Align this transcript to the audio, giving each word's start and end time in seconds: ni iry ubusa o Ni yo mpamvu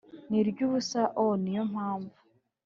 ni 0.29 0.37
iry 0.39 0.59
ubusa 0.65 1.01
o 1.21 1.23
Ni 1.43 1.51
yo 1.57 1.63
mpamvu 1.71 2.17